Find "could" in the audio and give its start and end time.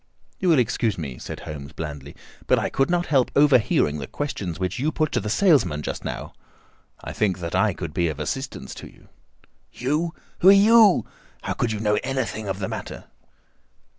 2.71-2.89, 7.75-7.93, 11.53-11.71